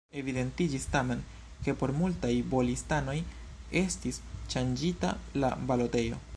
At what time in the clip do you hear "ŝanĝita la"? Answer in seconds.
4.55-5.57